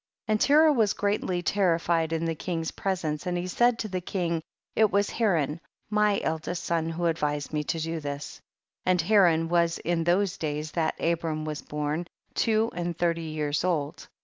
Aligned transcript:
16. 0.23 0.33
And 0.33 0.41
Terah 0.41 0.73
was 0.73 0.93
greatly 0.93 1.43
terri 1.43 1.79
fied 1.79 2.11
in 2.11 2.25
the 2.25 2.33
king's 2.33 2.71
presence, 2.71 3.27
and 3.27 3.37
he 3.37 3.45
said 3.45 3.77
to 3.77 3.87
the 3.87 4.01
king, 4.01 4.41
it 4.75 4.89
was 4.89 5.11
Haran 5.11 5.61
?nt/ 5.93 6.21
eldest 6.23 6.63
son 6.63 6.89
who 6.89 7.05
advised 7.05 7.53
me 7.53 7.63
to 7.65 7.99
this; 7.99 8.41
and 8.83 8.99
Haran 8.99 9.47
was 9.47 9.77
in 9.77 10.03
those 10.03 10.39
days 10.39 10.71
that 10.71 10.99
Abram 10.99 11.45
was 11.45 11.61
born, 11.61 12.07
two 12.33 12.71
and 12.73 12.97
thirty 12.97 13.21
years 13.29 13.63
old. 13.63 14.07